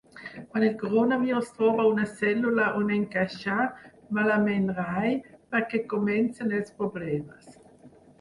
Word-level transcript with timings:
Quan 0.51 0.63
el 0.67 0.75
coronavirus 0.83 1.49
troba 1.57 1.83
una 1.89 2.05
cèl·lula 2.21 2.69
on 2.79 2.89
encaixar, 2.95 3.65
‘malament 4.19 4.65
rai’, 4.79 5.13
perquè 5.53 5.83
comencen 5.93 6.57
els 6.61 6.73
problemes. 6.81 7.53